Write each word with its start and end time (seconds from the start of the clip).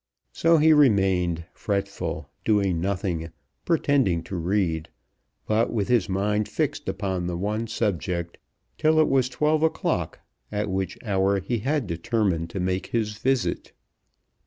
So 0.31 0.57
he 0.57 0.73
remained, 0.73 1.45
fretful, 1.53 2.27
doing 2.43 2.81
nothing, 2.81 3.29
pretending 3.65 4.23
to 4.23 4.35
read, 4.35 4.89
but 5.45 5.71
with 5.71 5.89
his 5.89 6.09
mind 6.09 6.47
fixed 6.49 6.89
upon 6.89 7.27
the 7.27 7.37
one 7.37 7.67
subject, 7.67 8.39
till 8.79 8.97
it 8.99 9.07
was 9.07 9.29
twelve 9.29 9.61
o'clock, 9.61 10.19
at 10.51 10.71
which 10.71 10.97
hour 11.03 11.39
he 11.39 11.59
had 11.59 11.85
determined 11.85 12.49
to 12.49 12.59
make 12.59 12.87
his 12.87 13.19
visit. 13.19 13.73